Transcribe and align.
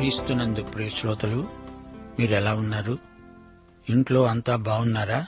క్రీస్తునందు 0.00 0.62
ప్రియశ్రోతలు 0.62 1.36
మీరు 1.36 2.20
మీరెలా 2.20 2.54
ఉన్నారు? 2.54 2.98
ఇంట్లో 3.90 4.26
అంతా 4.26 4.56
బాగున్నారా 4.56 5.26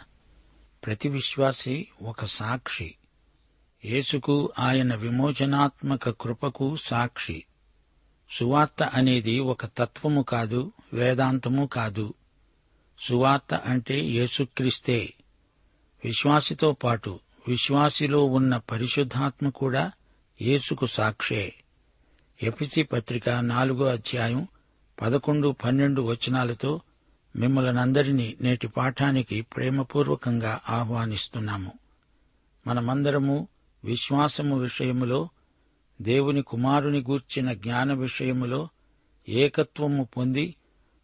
ప్రతి 0.87 1.09
విశ్వాసి 1.09 1.89
ఒక 2.03 2.25
సాక్షి. 2.25 2.95
యేసుకు 3.85 4.53
ఆయన 4.59 4.95
విమోచనాత్మక 4.95 6.11
కృపకు 6.11 6.77
సాక్షి. 6.77 7.45
సువార్త 8.31 8.83
అనేది 8.83 9.41
ఒక 9.41 9.67
తత్వము 9.67 10.23
కాదు 10.23 10.73
వేదాంతము 10.93 11.67
కాదు. 11.67 12.15
సువార్త 12.99 13.55
అంటే 13.55 14.01
యేసుక్రీస్తే. 14.01 15.15
విశ్వాసితో 16.05 16.73
పాటు 16.73 17.21
విశ్వాసిలో 17.49 18.25
ఉన్న 18.25 18.57
పరిశుద్ధాత్మ 18.57 19.49
కూడా 19.49 19.93
యేసుకు 20.43 20.87
సాక్షే. 20.87 21.55
ఎపిసి 22.43 22.83
పత్రిక 22.83 23.29
నాలుగో 23.29 23.85
అధ్యాయం 23.85 24.49
పదకొండు 25.01 25.57
పన్నెండు 25.65 26.03
వచనాలతో 26.03 26.81
మిమ్మలనందరినీ 27.37 28.37
నేటి 28.41 28.69
పాఠానికి 28.69 29.43
ప్రేమపూర్వకంగా 29.43 30.61
ఆహ్వానిస్తున్నాము. 30.69 31.73
మనమందరము 32.67 33.49
విశ్వాసము 33.85 34.59
విషయములో 34.59 35.29
దేవుని 36.03 36.43
కుమారుని 36.43 37.01
గూర్చిన 37.01 37.53
జ్ఞాన 37.53 37.93
విషయములో 37.93 38.69
ఏకత్వము 39.29 40.09
పొంది 40.17 40.55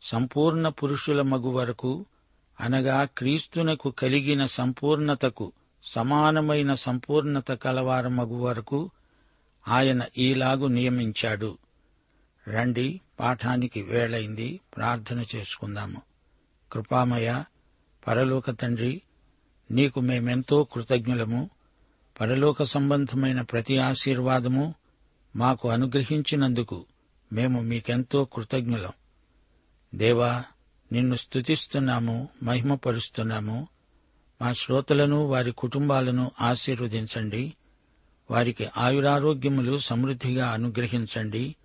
సంపూర్ణ 0.02 0.68
పురుషుల 0.68 1.22
మగు 1.22 1.48
వరకు 1.48 2.06
అనగా 2.60 3.08
క్రీస్తునకు 3.18 3.90
కలిగిన 3.90 4.46
సంపూర్ణతకు 4.46 5.52
సమానమైన 5.84 6.74
సంపూర్ణత 6.74 7.52
కలవార 7.52 8.08
మగు 8.08 8.36
వరకు 8.36 8.90
ఆయన 9.68 10.02
ఈలాగు 10.18 10.66
నియమించాడు. 10.66 11.58
రండి 12.48 13.00
పాఠానికి 13.20 13.82
వేళైంది. 13.82 14.60
ప్రార్థన 14.76 15.24
చేసుకుందాము. 15.36 16.02
కృపామయ 16.72 17.42
పరలోక 18.06 18.50
తండ్రి 18.50 19.02
నీకు 19.70 20.00
మేమెంతో 20.00 20.64
కృతజ్ఞులము. 20.64 21.50
పరలోక 22.20 22.62
సంబంధమైన 22.62 23.40
ప్రతి 23.40 23.78
ఆశీర్వాదము 23.78 24.74
మాకు 25.36 25.70
అనుగ్రహించినందుకు 25.70 26.86
మేము 27.32 27.60
మీకెంతో 27.60 28.24
కృతజ్ఞులం. 28.24 28.92
దేవా 29.94 30.44
నిన్ను 30.92 31.14
స్తుతిస్తున్నాము 31.14 32.28
మహిమపరుస్తున్నాము. 32.42 33.68
మా 34.42 34.52
శ్రోతలను 34.52 35.26
వారి 35.26 35.52
కుటుంబాలను 35.52 36.30
ఆశీర్వదించండి. 36.40 37.54
వారికి 38.30 38.68
ఆయురారోగ్యములు 38.76 39.78
సమృద్ధిగా 39.78 40.48
అనుగ్రహించండి. 40.48 41.56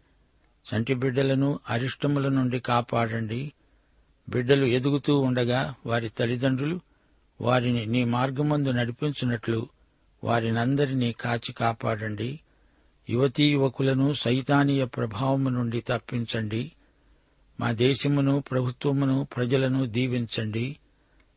చంటి 0.64 0.94
బిడ్డలను 0.94 1.60
అరిష్టముల 1.70 2.28
నుండి 2.28 2.60
కాపాడండి. 2.60 3.54
బిడ్డలు 4.30 4.66
ఎదుగుతూ 4.66 5.20
ఉండగా 5.20 5.76
వారి 5.86 6.10
తల్లిదండ్రులు 6.10 6.80
వారిని 7.42 7.86
నీ 7.86 8.04
మార్గమందు 8.04 8.70
నడిపించినట్లు 8.70 9.70
వారినందరినీ 10.24 11.12
కాచి 11.12 11.54
కాపాడండి. 11.54 12.40
యువతీ 13.10 13.52
యువకులను 13.52 14.14
సైతానీయ 14.14 14.86
ప్రభావము 14.86 15.50
నుండి 15.50 15.84
తప్పించండి. 15.88 16.72
మా 17.60 17.72
దేశమును 17.72 18.44
ప్రభుత్వమును 18.52 19.28
ప్రజలను 19.36 19.86
దీవించండి. 19.86 20.78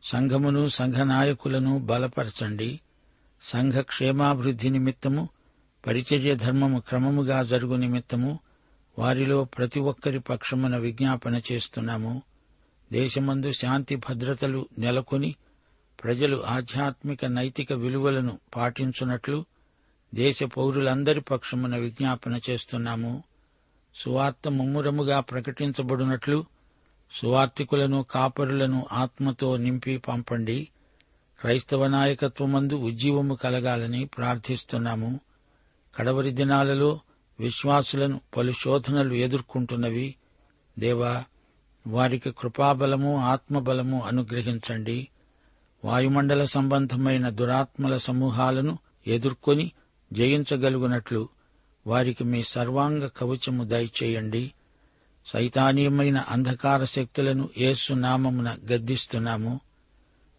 సంఘమును 0.03 0.69
సంఘ 0.69 0.95
నాయకులను 0.95 1.79
బలపరచండి. 1.79 2.79
సంఘ 3.41 3.73
క్షేమాభివృద్ధి 3.73 4.69
నిమిత్తము 4.69 5.29
పరిచర్య 5.87 6.35
ధర్మము 6.35 6.79
క్రమముగా 6.79 7.43
జరుగు 7.43 7.75
నిమిత్తము 7.75 8.39
వారిలో 8.97 9.43
ప్రతి 9.43 9.79
ఒక్కరి 9.79 10.19
పక్షమున 10.19 10.77
విజ్ఞాపన 10.77 11.41
చేస్తున్నాము. 11.51 12.21
దేశమందు 12.91 13.51
శాంతి 13.51 13.95
భద్రతలు 13.95 14.67
నెలకొని 14.79 15.35
ప్రజలు 16.03 16.43
ఆధ్యాత్మిక 16.45 17.25
నైతిక 17.25 17.73
విలువలను 17.73 18.39
పాటించున్నట్లు 18.55 19.45
దేశ 20.15 20.43
పౌరులందరి 20.43 21.21
పక్షమున 21.21 21.75
విజ్ఞాపన 21.75 22.39
చేస్తున్నాము. 22.49 23.23
సువార్త 23.95 24.47
ముమ్మురముగా 24.47 25.19
ప్రకటించబడినట్లు 25.19 26.45
సువార్తికులను 27.11 28.05
కాపరులను 28.11 28.85
ఆత్మతో 28.91 29.57
నింపి 29.57 29.97
పంపండి. 29.97 30.69
క్రైస్తవ 31.39 31.87
నాయకత్వమందు 31.87 32.75
ఉజ్జీవము 32.75 33.35
కలగాలని 33.35 34.05
ప్రార్థిస్తున్నాము. 34.05 35.19
కడవరి 35.95 36.31
దినాలలో 36.31 36.99
విశ్వాసులను 37.39 38.21
పలు 38.37 38.51
శోధనలు 38.51 39.13
ఎదుర్కొంటున్నవి. 39.13 40.15
దేవా 40.79 41.23
వారికి 41.87 42.31
కృపాబలము 42.31 43.17
ఆత్మబలము 43.17 44.03
అనుగ్రహించండి. 44.07 45.07
వాయుమండల 45.85 46.45
సంబంధమైన 46.45 47.29
దురాత్మల 47.29 47.97
సమూహాలను 47.97 48.77
ఎదుర్కొని 49.07 49.71
జయించగలుగునట్లు 50.13 51.29
వారికి 51.87 52.23
మీ 52.23 52.43
సర్వాంగ 52.43 53.07
కవచము 53.17 53.63
దయచేయండి. 53.63 54.51
సైతానీయమైన 55.25 56.17
అంధకార 56.17 56.83
శక్తులను 56.83 57.49
ఏసు 57.57 57.93
నామమున 57.93 58.57
గద్దిస్తున్నాము. 58.71 59.59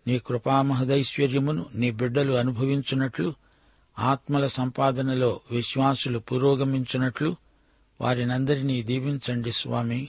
నీ 0.07 0.19
కృపామహదైశ్వర్యమును 0.19 1.67
నీ 1.75 1.91
బిడ్డలు 1.91 2.33
అనుభవించున్నట్లు 2.33 3.35
ఆత్మల 3.99 4.47
సంపాదనలో 4.47 5.41
విశ్వాసులు 5.51 6.19
పురోగమించున్నట్లు 6.19 7.37
వారినందరినీ 8.01 8.83
దీవించండి 8.83 9.53
స్వామి. 9.53 10.09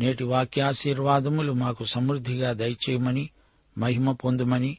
నేటి 0.00 0.24
వాక్యాశీర్వాదములు 0.24 1.52
మాకు 1.52 1.84
సమృద్ధిగా 1.84 2.52
దయచేయమని 2.52 3.30
మహిమ 3.78 4.12
పొందుమని 4.12 4.78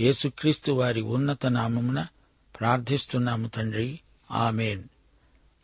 యేసుక్రీస్తు 0.00 0.72
వారి 0.72 1.00
ఉన్నత 1.00 1.46
నామమున 1.46 2.06
ప్రార్థిస్తున్నాము 2.60 3.48
తండ్రి. 3.48 4.00
ఆమెన్. 4.30 4.82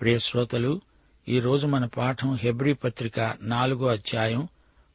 ప్రియశ్రోతలు 0.00 0.80
ఈరోజు 1.28 1.66
మన 1.66 1.84
పాఠం 1.84 2.34
హెబ్రీ 2.34 2.72
పత్రిక 2.72 3.34
నాలుగో 3.42 3.86
అధ్యాయం 3.86 4.48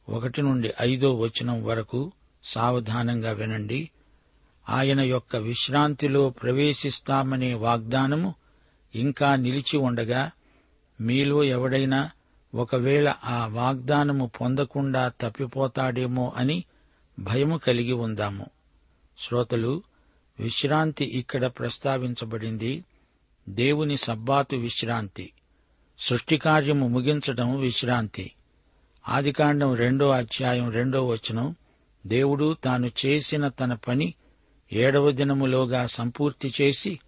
ఒకటి 0.08 0.42
నుండి 0.42 0.72
ఐదో 0.80 1.14
వచనం 1.14 1.64
వరకు 1.64 2.12
సావధానంగా 2.44 3.32
వినండి. 3.32 3.90
ఆయన 4.68 5.00
యొక్క 5.00 5.36
విశ్రాంతిలో 5.36 6.30
ప్రవేశిస్తామనే 6.30 7.54
వాగ్దానము 7.54 8.34
ఇంకా 8.94 9.36
నిలిచి 9.36 9.76
ఉండగా 9.76 10.30
మీలో 11.00 11.44
ఎవడైనా 11.44 12.10
ఒకవేళ 12.54 13.14
ఆ 13.24 13.46
వాగ్దానము 13.46 14.30
పొందకుండా 14.40 15.12
తప్పిపోతాడేమో 15.20 16.32
అని 16.36 16.64
భయము 17.18 17.58
కలిగి 17.58 17.92
ఉందాము. 17.92 18.46
శ్రోతలు 19.18 19.82
విశ్రాంతి 20.40 21.04
ఇక్కడ 21.04 21.46
ప్రస్తావించబడింది. 21.46 22.84
దేవుని 23.48 23.96
సబ్బాతు 23.96 24.56
విశ్రాంతి. 24.56 25.32
సృష్టికార్యము 25.98 26.88
ముగించడం 26.88 27.60
విశ్రాంతి. 27.60 28.32
ఆదికాండం 29.08 29.74
రెండో 29.74 30.10
అధ్యాయం 30.10 30.70
రెండో 30.70 31.06
వచనం 31.06 31.56
దేవుడు 32.06 32.56
తాను 32.64 32.90
చేసిన 33.06 33.48
తన 33.48 33.74
పని 33.74 34.14
ఏడవ 34.72 35.10
దినములోగా 35.10 35.86
సంపూర్తి 35.86 36.54
చేసి 36.60 37.00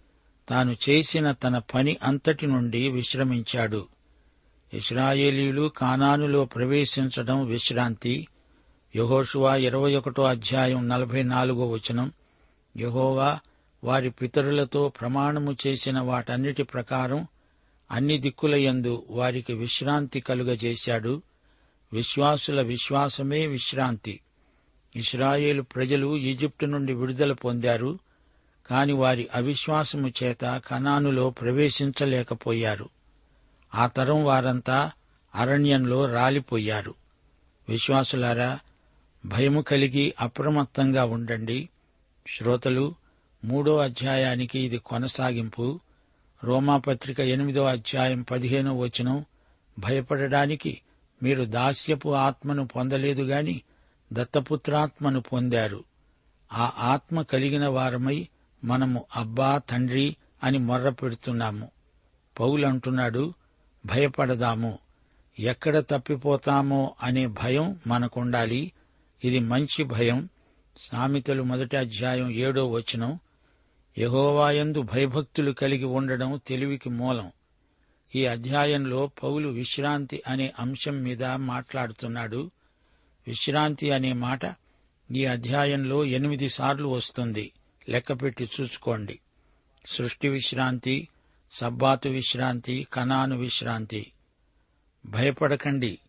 తాను 0.49 0.75
చేసిన 0.89 1.31
తన 1.31 1.57
పని 1.57 1.97
అంతటి 2.03 2.47
నుండి 2.47 2.89
విశ్రమించాడు. 2.89 3.87
ఇస్రాయేలీలు 4.73 5.71
కానానులో 5.77 6.45
ప్రవేశించడం 6.45 7.45
విశ్రాంతి. 7.45 8.27
యహోషువా 8.95 9.55
ఇరవై 9.55 9.95
ఒకటో 9.95 10.23
అధ్యాయం 10.23 10.87
నలభై 10.87 11.23
నాలుగో 11.23 11.69
వచనం. 11.69 12.11
యహోవా 12.77 13.39
వారి 13.83 14.09
పితరులతో 14.09 14.89
ప్రమాణము 14.89 15.57
చేసిన 15.67 15.99
వాటన్నిటి 15.99 16.63
ప్రకారం 16.63 17.27
అన్ని 17.91 18.17
దిక్కులయందు 18.17 19.05
వారికి 19.09 19.53
విశ్రాంతి 19.53 20.19
కలుగజేశాడు. 20.19 21.21
విశ్వాసుల 21.93 22.61
విశ్వాసమే 22.61 23.47
విశ్రాంతి. 23.47 24.19
ఇస్రాయేలు 24.97 25.61
ప్రజలు 25.61 26.17
ఈజిప్టు 26.17 26.65
నుండి 26.65 26.93
విడుదల 26.93 27.33
పొందారు 27.33 27.99
కాని 28.69 28.93
వారి 28.93 29.27
అవిశ్వాసము 29.35 30.13
చేత 30.23 30.61
కనానులో 30.67 31.29
ప్రవేశించలేకపోయారు. 31.29 32.89
ఆ 33.75 33.87
తరం 33.87 34.23
వారంతా 34.23 34.91
అరణ్యంలో 35.35 36.13
రాలిపోయారు. 36.13 36.93
విశ్వాసులారా 37.69 38.59
భయము 39.25 39.61
కలిగి 39.61 40.13
అప్రమత్తంగా 40.21 41.05
ఉండండి. 41.05 41.69
శ్రోతలు 42.37 42.95
మూడో 43.45 43.77
అధ్యాయానికి 43.77 44.59
ఇది 44.59 44.77
కొనసాగింపు. 44.77 45.79
రోమాపత్రిక 46.43 47.19
ఎనిమిదో 47.19 47.65
అధ్యాయం 47.65 48.21
పదిహేనో 48.21 48.77
వచనం 48.77 49.25
భయపడడానికి 49.79 50.81
మీరు 51.23 51.43
దాస్యపు 51.43 52.09
ఆత్మను 52.09 52.67
పొందలేదు 52.67 53.23
గాని 53.23 53.61
దత్తపుత్రాత్మను 54.13 55.21
పొందారు. 55.21 55.83
ఆ 56.53 56.71
ఆత్మ 56.79 57.21
కలిగిన 57.21 57.67
వారమై 57.67 58.27
మనము 58.63 59.05
అబ్బా 59.15 59.57
తండ్రి 59.57 60.15
అని 60.43 60.57
మొర్ర 60.57 60.89
పెడుతున్నాము. 60.89 61.71
పౌలంటున్నాడు 62.39 63.33
భయపడదాము. 63.85 64.79
ఎక్కడ 65.39 65.79
తప్పిపోతామో 65.79 66.95
అనే 67.03 67.27
భయం 67.27 67.79
మనకుండాలి. 67.87 68.71
ఇది 69.23 69.39
మంచి 69.39 69.83
భయం. 69.83 70.29
సామెతలు 70.77 71.43
మొదటి 71.43 71.77
అధ్యాయం 71.77 72.31
ఏడో 72.31 72.71
వచనం. 72.71 73.19
యహోవాయందు 73.99 74.81
భయభక్తులు 74.81 75.51
కలిగి 75.51 75.85
ఉండడం 75.85 76.41
తెలివికి 76.47 76.89
మూలం. 76.89 77.31
ఈ 78.15 78.25
అధ్యాయంలో 78.25 79.11
పౌలు 79.23 79.49
విశ్రాంతి 79.49 80.23
అనే 80.27 80.53
అంశం 80.59 81.03
మీద 81.03 81.23
మాట్లాడుతున్నాడు. 81.23 82.51
విశ్రాంతి 83.27 83.91
అనే 83.91 84.13
మాట 84.13 84.39
ఈ 85.15 85.25
అధ్యాయంలో 85.25 86.05
ఎనిమిది 86.05 86.49
సార్లు 86.49 86.87
వస్తుంది. 86.87 87.51
లెక్కపెట్టి 87.89 88.49
చూసుకోండి. 88.61 89.19
సృష్టి 89.85 90.29
విశ్రాంతి 90.29 91.07
సబ్బాతు 91.51 92.09
విశ్రాంతి 92.09 92.87
కనాను 92.93 93.37
విశ్రాంతి. 93.37 94.11
భయపడకండి. 95.05 95.99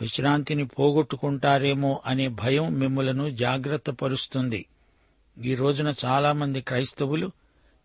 విశ్రాంతిని 0.00 0.66
పోగొట్టుకుంటారేమో 0.66 2.02
అనే 2.06 2.28
భయం 2.28 2.72
మిమ్మలను 2.72 3.30
జాగ్రత్త 3.30 3.90
పరుస్తుంది. 3.90 4.66
ఈ 5.44 5.54
రోజున 5.54 5.94
చాలామంది 6.04 6.60
క్రైస్తవులు 6.60 7.30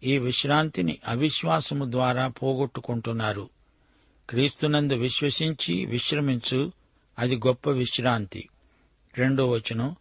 ఈ 0.03 0.17
విశ్రాంతిని 0.17 0.97
అవిశ్వాసము 1.07 1.91
ద్వారా 1.91 2.27
పోగొట్టుకుంటున్నారు. 2.27 3.49
క్రీస్తునందు 4.29 4.93
విశ్వసించి 4.93 5.85
విశ్రమించు 5.85 6.71
అది 7.19 7.35
గొప్ప 7.35 7.69
విశ్రాంతి. 7.69 8.49
రెండో 9.17 9.49
వచనం 9.49 9.95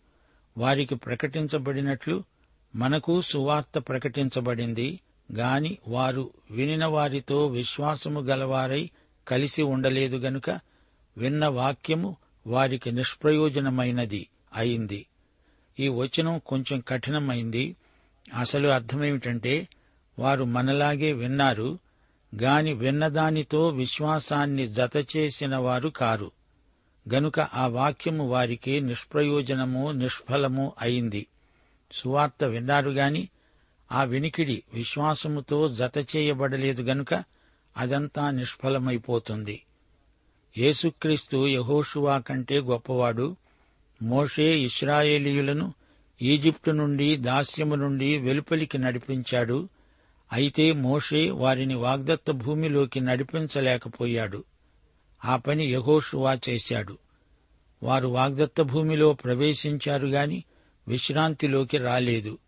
వారికి 0.59 0.95
ప్రకటించబడినట్లు 0.95 2.25
మనకు 2.77 3.21
సువార్త 3.21 3.79
ప్రకటించబడింది 3.79 5.01
గాని 5.33 5.79
వారు 5.89 6.31
వినిన 6.51 6.85
వారితో 6.85 7.47
విశ్వాసము 7.47 8.21
గలవారై 8.21 8.91
కలిసి 9.29 9.63
ఉండలేదు 9.63 10.17
గనుక 10.17 10.51
విన్న 11.17 11.47
వాక్యము 11.47 12.17
వారికి 12.47 12.93
నిష్ప్రయోజనమైనది 12.93 14.29
అయింది. 14.55 15.07
ఈ 15.81 15.89
వచనం 15.89 16.41
కొంచెం 16.47 16.81
కఠినమైంది. 16.89 17.77
అసలు 18.39 18.69
అర్థమేమిటంటే 18.69 19.69
వారు 20.19 20.45
మనలాగే 20.45 21.13
విన్నారు 21.13 21.79
గాని 22.37 22.73
విన్నదానితో 22.73 23.69
విశ్వాసాన్ని 23.69 24.69
జతచేసిన 24.69 25.57
వారు 25.57 25.89
కారు. 25.89 26.31
గనుక 27.15 27.41
ఆ 27.41 27.67
వాక్యము 27.67 28.29
వారికి 28.29 28.81
నిష్ప్రయోజనము 28.81 29.91
నిష్ఫలము 29.91 30.73
అయింది. 30.81 31.27
సువార్త 31.93 32.45
విన్నారుగాని 32.45 33.29
ఆ 33.93 34.05
వినికిడి 34.05 34.63
విశ్వాసముతో 34.75 35.69
జత 35.69 36.17
చేయబడలేదు 36.17 36.83
గనుక 36.83 37.25
అదంతా 37.77 38.31
నిష్ఫలమైపోతుంది. 38.31 39.63
యేసుక్రీస్తు 40.59 41.47
యహోషువా 41.47 42.19
కంటే 42.19 42.59
గొప్పవాడు. 42.59 43.37
మోషే 44.03 44.59
ఇస్రాయేలీయులను 44.59 45.75
ఈజిప్టు 46.23 46.71
నుండి 46.71 47.17
దాస్యము 47.17 47.75
నుండి 47.75 48.19
వెలుపలికి 48.19 48.79
నడిపించాడు. 48.79 49.69
అయితే 50.33 50.73
మోషే 50.73 51.31
వారిని 51.31 51.75
వాగ్దత్త 51.75 52.31
భూమిలోకి 52.31 53.01
నడిపించలేకపోయాడు. 53.01 54.45
ఆ 55.25 55.37
పని 55.37 55.67
యహోషువా 55.67 56.39
చేశాడు. 56.49 56.99
వారు 57.83 58.09
వాగ్దత్త 58.09 58.63
భూమిలో 58.63 59.13
ప్రవేశించారు 59.13 60.09
గాని 60.09 60.45
విశ్రాంతిలోకి 60.89 61.79
రాలేదు. 61.79 62.39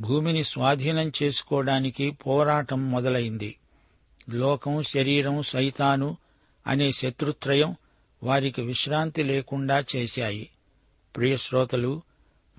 భూమిని 0.00 0.44
స్వాధీనం 0.44 1.12
చేసుకోవడానికి 1.22 2.10
పోరాటం 2.10 2.90
మొదలైంది. 2.90 3.58
లోకం 4.30 4.82
శరీరం 4.82 5.42
సైతాను 5.42 6.16
అనే 6.66 6.92
శత్రుత్రయం 6.92 7.76
వారికి 8.22 8.62
విశ్రాంతి 8.62 9.22
లేకుండా 9.22 9.84
చేశాయి. 9.96 10.50
ప్రియశ్రోతలు 11.16 12.02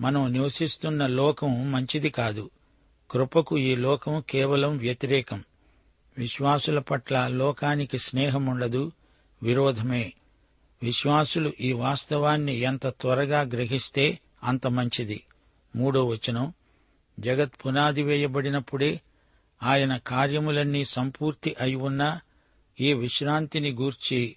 మనం 0.00 0.32
నివసిస్తున్న 0.32 1.06
లోకం 1.06 1.72
మంచిది 1.72 2.10
కాదు. 2.10 2.50
కృపకు 3.10 3.58
ఈ 3.58 3.74
లోకం 3.74 4.22
కేవలం 4.30 4.76
వ్యతిరేకం. 4.76 5.44
విశ్వాసుల 6.18 6.78
పట్ల 6.78 7.26
లోకానికి 7.26 7.98
స్నేహముండదు. 7.98 8.92
విరోధమే. 9.42 10.12
విశ్వాసులు 10.82 11.52
ఈ 11.60 11.72
వాస్తవాన్ని 11.72 12.58
ఎంత 12.58 12.86
త్వరగా 12.86 13.40
గ్రహిస్తే 13.40 14.18
అంత 14.44 14.66
మంచిది. 14.66 15.24
మూడో 15.76 16.04
వచనం. 16.04 16.52
జగత్ 17.20 17.52
పునాది 17.66 18.02
వేయబడినప్పుడే 18.02 19.00
ఆయన 19.62 19.96
కార్యములన్నీ 19.96 20.84
సంపూర్తి 20.84 21.56
అయి 21.60 21.74
ఉన్నా 21.74 22.20
ఈ 22.80 22.92
విశ్రాంతిని 22.92 23.70
గూర్చి 23.70 24.36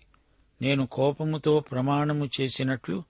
నేను 0.61 0.85
కోపముతో 0.85 1.59
ప్రమాణము 1.59 2.29
చేసినట్లు 2.41 3.03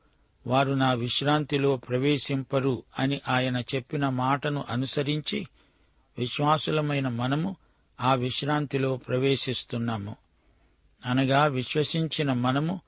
వారు 0.47 0.73
నా 0.73 0.93
విశ్రాంతిలో 0.93 1.77
ప్రవేశింపరు 1.77 2.83
అని 2.99 3.21
ఆయన 3.29 3.63
చెప్పిన 3.75 4.09
మాటను 4.09 4.63
అనుసరించి 4.69 5.47
విశ్వాసులమైన 6.17 7.07
మనము 7.07 7.55
ఆ 8.01 8.13
విశ్రాంతిలో 8.13 8.97
ప్రవేశిస్తున్నాము. 8.97 10.15
అనగా 11.05 11.45
విశ్వసించిన 11.45 12.33
మనము 12.33 12.81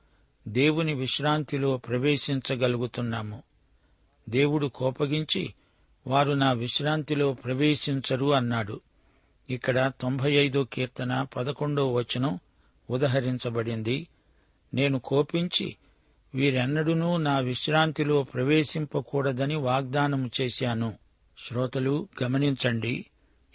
దేవుని 0.47 0.93
విశ్రాంతిలో 0.93 1.77
ప్రవేశించగలుగుతున్నాము. 1.77 3.43
దేవుడు 4.29 4.67
కోపగించి 4.67 5.53
వారు 6.07 6.31
నా 6.31 6.51
విశ్రాంతిలో 6.51 7.33
ప్రవేశించరు 7.33 8.33
అన్నాడు. 8.33 8.81
ఇక్కడ 9.50 9.91
తొంభై 10.01 10.31
ఐదో 10.31 10.63
కీర్తన 10.63 11.27
పదకొండో 11.36 11.93
వచనం 11.93 12.39
ఉదహరించబడింది. 12.89 14.07
నేను 14.74 15.00
కోపించి 15.00 15.75
వీరెన్నడూనూ 16.36 17.17
నా 17.17 17.39
విశ్రాంతిలో 17.39 18.24
ప్రవేశింపకూడదని 18.24 19.55
వాగ్దానం 19.55 20.31
చేశాను. 20.41 20.93
శ్రోతలు 21.47 22.07
గమనించండి 22.24 23.05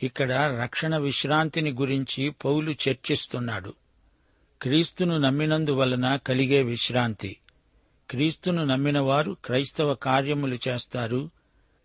ఇక్కడ 0.03 0.33
రక్షణ 0.63 0.97
విశ్రాంతిని 0.97 1.73
గురించి 1.73 2.31
పౌలు 2.31 2.71
చర్చిస్తున్నాడు. 2.71 3.75
క్రీస్తును 4.63 5.19
నమ్మినందువలన 5.19 6.17
కలిగే 6.17 6.63
విశ్రాంతి. 6.63 7.37
క్రీస్తును 8.11 8.65
నమ్మినవారు 8.65 9.37
క్రైస్తవ 9.45 9.95
కార్యములు 9.95 10.59
చేస్తారు. 10.69 11.31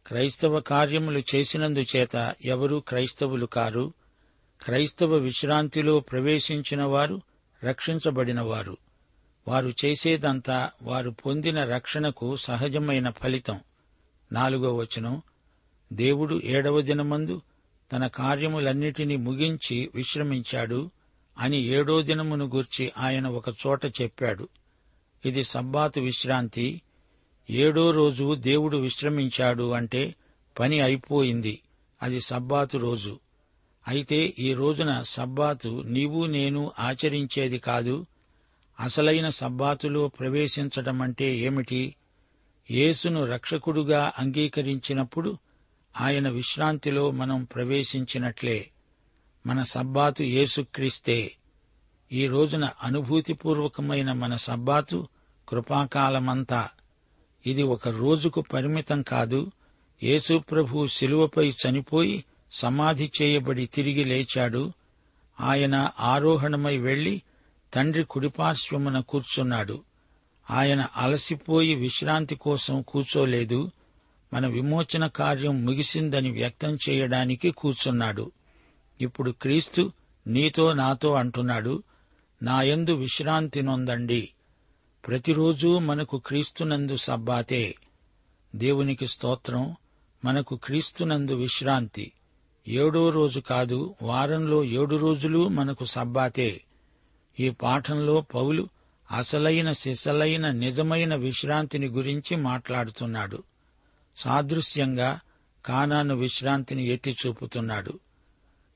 క్రైస్తవ 0.08 0.60
కార్యములు 0.60 1.24
చేసినందుచేత 1.36 2.36
ఎవరూ 2.46 2.80
క్రైస్తవులు 2.80 3.46
కారు. 3.46 3.94
క్రైస్తవ 4.62 5.16
విశ్రాంతిలో 5.16 6.00
ప్రవేశించిన 6.00 6.84
వారు 6.84 7.22
రక్షించబడినవారు. 7.64 8.78
వారు 9.48 9.74
చేసేదంతా 9.86 10.70
వారు 10.82 11.10
పొందిన 11.10 11.64
రక్షణకు 11.66 12.36
సహజమైన 12.36 13.10
ఫలితం. 13.10 13.60
నాలుగో 14.32 14.76
వచనం. 14.76 15.22
దేవుడు 15.94 16.42
ఏడవ 16.44 16.82
దినమందు 16.82 17.42
తన 17.92 18.08
కార్యములన్నిటినీ 18.08 19.16
ముగించి 19.16 19.90
విశ్రమించాడు. 19.96 20.92
అని 21.40 21.58
ఏడో 21.58 22.02
దినమును 22.02 22.46
గూర్చి 22.46 22.92
ఆయన 22.98 23.28
ఒక 23.28 23.50
చోట 23.50 23.86
చెప్పాడు. 23.86 24.50
ఇది 25.26 25.44
సబ్బాతు 25.44 26.00
విశ్రాంతి. 26.00 26.82
ఏడో 27.50 27.92
రోజు 27.92 28.36
దేవుడు 28.36 28.78
విశ్రమించాడు 28.78 29.72
అంటే 29.72 30.16
పని 30.60 30.82
అయిపోయింది. 30.82 31.60
అది 32.04 32.22
సబ్బాతు 32.22 32.78
రోజు. 32.78 33.20
అయితే 33.88 34.34
ఈ 34.40 34.54
రోజున 34.54 35.02
సబ్బాతు 35.02 35.84
నీవు 35.86 36.26
నేను 36.26 36.72
ఆచరించేది 36.80 37.60
కాదు. 37.60 38.06
అసలైన 38.80 39.30
సబ్బాతులో 39.30 40.08
ప్రవేశించటం 40.08 41.02
అంటే 41.02 41.38
ఏమిటి? 41.38 41.96
యేసును 42.72 43.26
రక్షకుడుగా 43.26 44.12
అంగీకరించినప్పుడు 44.20 45.38
ఆయన 46.02 46.30
విశ్రాంతిలో 46.30 47.12
మనం 47.12 47.44
ప్రవేశించినట్లే. 47.44 48.70
మన 49.48 49.64
సబ్బాతు 49.64 50.24
యేసుక్రీస్తే 50.24 51.32
ఈ 52.12 52.28
రోజున 52.28 52.70
అనుభూతిపూర్వకమైన 52.84 54.12
మన 54.12 54.36
సబ్బాతు 54.36 55.08
కృపాకాలమంతా. 55.50 56.70
ఇది 57.46 57.64
ఒక 57.64 57.88
రోజుకు 57.88 58.42
పరిమితం 58.42 59.02
కాదు 59.02 59.52
యేసుప్రభు 60.04 60.88
శిలువపై 60.88 61.50
చనిపోయి 61.50 62.26
సమాధి 62.52 63.12
చేయబడి 63.22 63.66
తిరిగి 63.66 64.04
లేచాడు. 64.04 64.74
ఆయన 65.42 65.90
ఆరోహణమై 66.00 66.78
వెళ్ళి 66.78 67.22
తండ్రి 67.74 68.04
కుడిపార్శ్వమున 68.04 69.00
కూర్చున్నాడు. 69.00 69.84
ఆయన 70.52 70.88
అలసిపోయి 70.98 71.76
విశ్రాంతి 71.76 72.36
కోసం 72.36 72.82
కూర్చోలేదు. 72.82 73.72
మన 74.34 74.48
విమోచన 74.48 75.08
కార్యం 75.08 75.66
ముగిసిందని 75.66 76.32
వ్యక్తం 76.32 76.78
చేయడానికి 76.90 77.52
కూర్చున్నాడు. 77.52 78.32
ఇప్పుడు 79.02 79.32
క్రీస్తు 79.32 79.92
నీతో 80.28 80.74
నాతో 80.74 81.14
అంటున్నాడు 81.14 81.84
నాయందు 82.44 82.94
విశ్రాంతి 82.94 83.62
నొందండి. 83.62 84.30
ప్రతిరోజూ 85.08 85.80
మనకు 85.80 86.18
క్రీస్తునందు 86.18 86.96
సబ్బాతే. 86.96 87.76
దేవునికి 88.56 89.08
స్తోత్రం 89.08 89.76
మనకు 90.26 90.56
క్రీస్తునందు 90.56 91.36
విశ్రాంతి. 91.36 92.12
ఏడో 92.68 93.10
రోజు 93.10 93.40
కాదు 93.40 93.96
వారంలో 94.02 94.64
ఏడు 94.64 94.96
రోజులు 94.96 95.48
మనకు 95.48 95.86
సబ్బాతే. 95.86 96.62
ఈ 97.40 97.50
పాఠంలో 97.50 98.22
పౌలు 98.22 98.70
అసలైన 99.12 99.72
సిసలైన 99.74 100.52
నిజమైన 100.52 101.16
విశ్రాంతిని 101.16 101.88
గురించి 101.88 102.36
మాట్లాడుతున్నాడు. 102.36 103.44
సాదృశ్యంగా 104.18 105.20
కానాను 105.66 106.16
విశ్రాంతిని 106.16 106.86
ఎత్తి 106.86 107.16
చూపుతున్నాడు. 107.28 108.00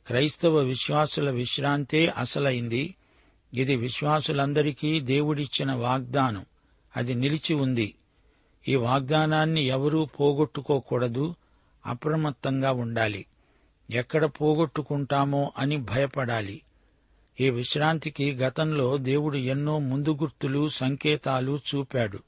క్రైస్తవ 0.07 0.57
విశ్వాసుల 0.57 1.29
విశ్రాంతే 1.29 2.07
అసలైంది. 2.07 2.95
ఇది 3.53 3.75
విశ్వాసులందరికీ 3.75 4.99
దేవుడిచ్చిన 4.99 5.73
వాగ్దానం. 5.73 6.45
అది 6.97 7.15
నిలిచి 7.15 7.53
ఉంది. 7.53 7.95
ఈ 8.67 8.75
వాగ్దానాన్ని 8.75 9.61
ఎవరూ 9.61 10.05
పోగొట్టుకోకూడదు. 10.05 11.35
అప్రమత్తంగా 11.85 12.71
ఉండాలి. 12.71 13.25
ఎక్కడ 13.91 14.25
పోగొట్టుకుంటామో 14.25 15.51
అని 15.57 15.77
భయపడాలి. 15.77 16.61
ఈ 17.41 17.49
విశ్రాంతికి 17.49 18.33
గతంలో 18.33 18.97
దేవుడు 18.97 19.37
ఎన్నో 19.37 19.79
ముందు 19.79 20.13
గుర్తులు 20.13 20.69
సంకేతాలు 20.69 21.59
చూపాడు. 21.75 22.19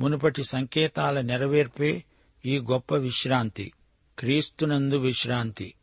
మునుపటి 0.00 0.44
సంకేతాల 0.44 1.20
నెరవేర్పే 1.20 2.04
ఈ 2.46 2.58
గొప్ప 2.58 2.94
విశ్రాంతి 2.94 3.72
క్రీస్తునందు 4.18 4.96
విశ్రాంతి. 4.96 5.74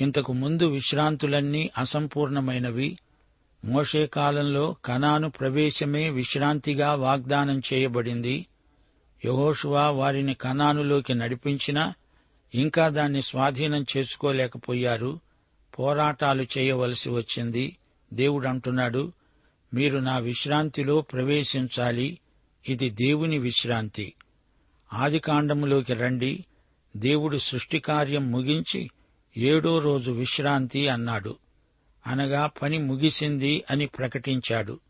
ఇంతకు 0.00 0.32
ముందు 0.32 0.66
విశ్రాంతులన్నీ 0.66 1.70
అసంపూర్ణమైనవి. 1.78 2.98
మోషే 3.64 4.06
కాలంలో 4.06 4.76
కనాను 4.84 5.30
ప్రవేశమే 5.30 6.10
విశ్రాంతిగా 6.10 6.94
వాగ్దానం 6.94 7.62
చేయబడింది. 7.72 8.46
యహోషువా 9.24 9.90
వారిని 9.90 10.34
కనానులోకి 10.34 11.14
నడిపించినా 11.14 11.94
ఇంకా 12.54 12.88
దాన్ని 12.88 13.22
స్వాధీనం 13.22 13.86
చేసుకోలేకపోయారు. 13.96 15.20
పోరాటాలు 15.78 16.46
చేయవలసి 16.58 17.10
వచ్చింది. 17.10 17.76
దేవుడు 18.12 18.48
అంటున్నాడు 18.48 19.12
మీరు 19.74 19.98
నా 19.98 20.18
విశ్రాంతిలో 20.18 21.00
ప్రవేశించాలి. 21.00 22.18
ఇది 22.68 22.90
దేవుని 22.90 23.38
విశ్రాంతి. 23.38 24.14
ఆదికాండములోకి 24.92 25.94
రండి. 25.94 26.44
దేవుడు 26.96 27.36
సృష్టికార్యం 27.36 28.30
ముగించి 28.30 28.90
ఏడో 29.36 29.78
రోజు 29.78 30.12
విశ్రాంతి 30.12 30.88
అన్నాడు. 30.88 31.36
అనగా 32.06 32.46
పని 32.46 32.78
ముగిసింది 32.78 33.64
అని 33.70 33.86
ప్రకటించాడు. 33.86 34.80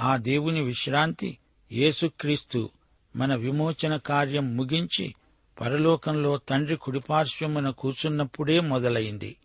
ఆ 0.00 0.16
దేవుని 0.16 0.62
విశ్రాంతి 0.62 1.38
యేసుక్రీస్తు 1.72 2.70
మన 3.16 3.34
విమోచన 3.34 3.96
కార్యం 3.96 4.56
ముగించి 4.56 5.14
పరలోకంలో 5.60 6.38
తండ్రి 6.48 6.76
కుడిపార్శ్వమున 6.76 7.70
కూర్చున్నప్పుడే 7.70 8.60
మొదలైంది. 8.60 9.36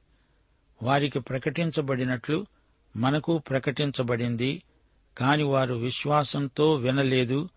వారికి 0.83 1.19
ప్రకటించబడినట్లు 1.19 2.45
మనకు 2.95 3.37
ప్రకటించబడింది. 3.37 4.61
కాని 5.17 5.43
వారు 5.43 5.73
విశ్వాసంతో 5.73 6.75
వినలేదు. 6.75 7.49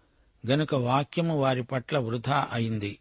గనుక 0.47 0.75
వాక్యము 0.75 1.41
వారి 1.41 1.62
పట్ల 1.62 1.99
వృధా 1.99 2.49
అయింది. 2.52 2.99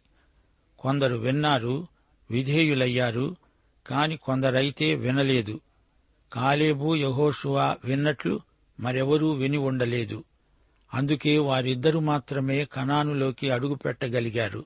కొందరు 0.78 1.14
విన్నారు 1.14 1.86
విధేయులయ్యారు 2.30 3.36
కాని 3.86 4.16
కొందరైతే 4.16 4.94
వినలేదు. 4.94 5.60
కాలేబు 6.32 6.96
యహోషువా 6.96 7.76
విన్నట్లు 7.84 8.40
మరెవరూ 8.80 9.32
విని 9.32 9.56
ఉండలేదు. 9.56 10.24
అందుకే 10.94 11.38
వారిద్దరు 11.38 11.98
మాత్రమే 11.98 12.64
కణానులోకి 12.64 13.50
అడుగుపెట్టగలిగారు 13.50 14.64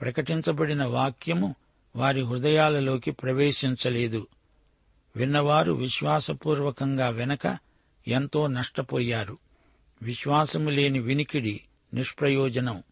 ప్రకటించబడిన 0.00 0.84
వాక్యము 0.84 1.54
వారి 1.96 2.22
హృదయాలలోకి 2.22 3.10
ప్రవేశించలేదు. 3.10 4.26
విన్నవారు 5.16 5.72
విశ్వాసపూర్వకంగా 5.72 7.08
వెనక 7.08 7.58
ఎంతో 8.08 8.46
నష్టపోయారు. 8.46 9.38
విశ్వాసము 10.02 10.70
లేని 10.70 10.98
వినికిడి 10.98 11.60
నిష్ప్రయోజనం. 11.94 12.82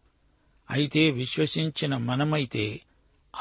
అయితే 0.71 1.11
విశ్వసించిన 1.11 1.97
మనమైతే 1.97 2.81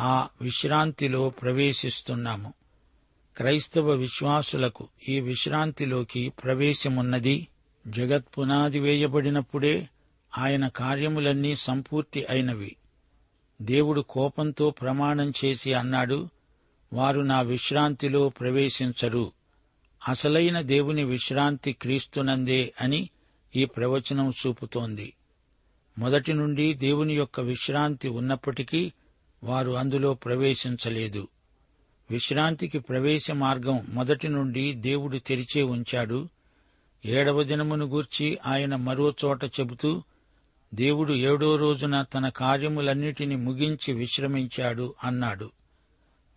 ఆ 0.01 0.29
విశ్రాంతిలో 0.43 1.31
ప్రవేశిస్తున్నాము. 1.31 2.53
క్రైస్తవ 3.37 3.91
విశ్వాసులకు 3.91 4.89
ఈ 5.09 5.21
విశ్రాంతిలోకి 5.21 6.29
ప్రవేశమున్నది. 6.29 7.49
జగత్ 7.87 8.25
పునాది 8.39 8.79
వేయబడినప్పుడే 8.79 9.89
ఆయన 10.39 10.69
కార్యములన్నీ 10.69 11.55
సంపూర్తి 11.55 12.27
అయినవి. 12.31 12.77
దేవుడు 13.63 14.01
కోపంతో 14.01 14.71
ప్రమాణం 14.71 15.33
చేసి 15.45 15.73
అన్నాడు 15.73 16.29
వారు 16.93 17.21
నా 17.21 17.41
విశ్రాంతిలో 17.41 18.29
ప్రవేశించరు. 18.29 19.33
అసలైన 20.09 20.61
దేవుని 20.61 21.05
విశ్రాంతి 21.05 21.73
క్రీస్తునందే 21.73 22.73
అని 22.81 23.11
ఈ 23.57 23.65
ప్రవచనం 23.65 24.33
చూపుతోంది. 24.47 25.13
మొదటి 25.99 26.33
నుండి 26.33 26.75
దేవుని 26.75 27.15
యొక్క 27.15 27.41
విశ్రాంతి 27.41 28.09
ఉన్నప్పటికీ 28.09 28.93
వారు 29.43 29.73
అందులో 29.73 30.15
ప్రవేశించలేదు. 30.15 31.29
విశ్రాంతికి 32.11 32.79
ప్రవేశ 32.79 33.31
మార్గం 33.31 33.87
మొదటి 33.89 34.29
నుండి 34.29 34.73
దేవుడు 34.73 35.19
తెరిచే 35.19 35.63
ఉంచాడు. 35.63 36.29
ఏడవ 37.05 37.43
దినమును 37.43 37.87
గూర్చి 37.87 38.39
ఆయన 38.47 38.77
మరో 38.77 39.15
చోట 39.25 39.45
చెబుతూ 39.45 40.03
దేవుడు 40.75 41.13
ఏడో 41.13 41.57
రోజున 41.57 42.03
తన 42.03 42.29
కార్యములన్నిటిని 42.29 43.37
ముగించి 43.37 43.95
విశ్రమించాడు 43.95 44.95
అన్నాడు. 45.05 45.51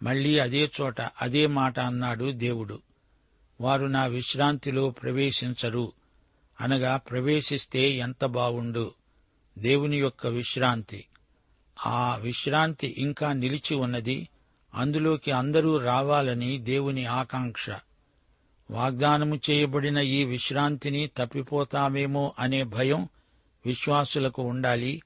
మళ్ళీ 0.04 0.40
అదే 0.40 0.72
చోట 0.82 1.02
అదే 1.02 1.48
మాట 1.48 1.80
అన్నాడు 1.80 2.32
దేవుడు. 2.32 2.82
వారు 3.62 3.86
నా 3.86 4.06
విశ్రాంతిలో 4.06 4.90
ప్రవేశించరు. 4.90 5.92
అనగా 6.62 6.98
ప్రవేశిస్తే 6.98 7.92
ఎంత 7.92 8.26
బావుండు. 8.26 8.92
దేవుని 9.58 9.98
యొక్క 9.98 10.28
విశ్రాంతి. 10.28 11.06
ఆ 11.86 12.16
విశ్రాంతి 12.16 12.96
ఇంకా 12.98 13.34
నిలిచి 13.34 13.76
ఉన్నది. 13.76 14.30
అందులోకి 14.76 15.32
అందరూ 15.32 15.78
రావాలని 15.78 16.58
దేవుని 16.58 17.06
ఆకాంక్ష. 17.06 17.70
వాగ్దానము 18.72 19.40
చేయబడిన 19.50 19.98
ఈ 19.98 20.24
విశ్రాంతిని 20.24 21.10
తప్పిపోతామేమో 21.18 22.34
అనే 22.40 22.64
భయం 22.64 23.10
విశ్వాసులకు 23.66 24.42
ఉండాలి. 24.42 25.02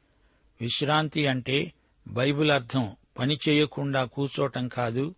విశ్రాంతి 0.61 1.27
అంటే 1.27 1.73
బైబిల్ 2.07 2.51
అర్థం 2.51 2.91
పని 3.19 3.39
చేయకుండా 3.49 4.05
కూర్చోటం 4.05 4.67
కాదు. 4.67 5.15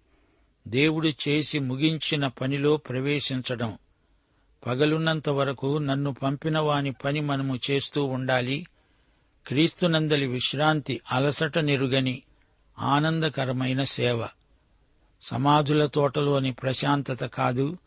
దేవుడు 0.68 1.08
చేసి 1.08 1.60
ముగించిన 1.60 2.28
పనిలో 2.28 2.78
ప్రవేశించడం. 2.78 3.78
పగలున్నంత 4.68 5.30
వరకు 5.30 5.78
నన్ను 5.78 6.14
పంపిన 6.14 6.60
వాని 6.60 6.92
పని 6.92 7.22
మనము 7.22 7.60
చేస్తూ 7.72 8.06
ఉండాలి. 8.06 8.66
క్రీస్తునందలి 9.50 10.28
విశ్రాంతి 10.28 11.02
అలసట 11.12 11.60
నిరుగని 11.60 12.24
ఆనందకరమైన 12.80 13.84
సేవ. 13.84 14.28
సమాధుల 15.22 15.86
తోటలోని 15.86 16.54
ప్రశాంతత 16.54 17.26
కాదు 17.26 17.78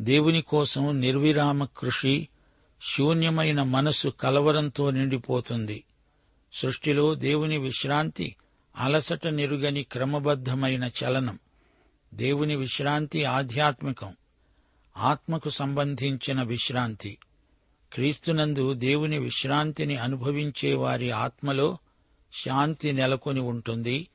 దేవుని 0.00 0.42
కోసం 0.42 1.00
నిర్విరామ 1.00 1.64
కృషి 1.64 2.28
శూన్యమైన 2.82 3.62
మనసు 3.62 4.08
కలవరంతో 4.08 4.90
నిండిపోతుంది. 4.90 5.84
సృష్టిలో 6.52 7.14
దేవుని 7.14 7.58
విశ్రాంతి 7.58 8.36
అలసట 8.76 9.26
నిరుగని 9.26 9.82
క్రమబద్ధమైన 9.82 10.90
చలనం. 11.04 11.38
దేవుని 12.14 12.56
విశ్రాంతి 12.56 13.24
ఆధ్యాత్మికం. 13.24 14.16
ఆత్మకు 14.96 15.48
సంబంధించిన 15.50 16.42
విశ్రాంతి. 16.42 17.18
క్రీస్తునందు 17.94 18.72
దేవుని 18.72 19.18
విశ్రాంతిని 19.18 19.96
అనుభవించే 19.96 20.74
వారి 20.74 21.10
ఆత్మలో 21.10 21.78
శాంతి 22.44 22.92
నెలకొని 22.92 23.40
ఉంటుంది. 23.40 24.08